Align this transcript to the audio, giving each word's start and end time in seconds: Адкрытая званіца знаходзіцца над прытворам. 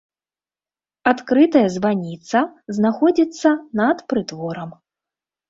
Адкрытая 1.11 1.61
званіца 1.75 2.39
знаходзіцца 2.79 3.49
над 3.83 3.97
прытворам. 4.09 4.75